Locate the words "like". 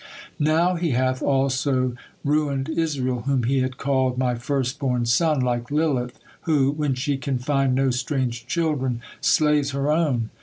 5.41-5.69